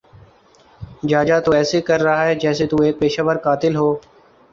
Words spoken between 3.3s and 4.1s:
قاتل ہو